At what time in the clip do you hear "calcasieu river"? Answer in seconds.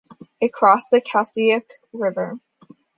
0.99-2.39